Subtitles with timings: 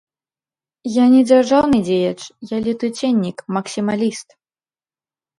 [0.91, 2.21] Я не дзяржаўны дзеяч,
[2.55, 4.29] я летуценнік, максімаліст.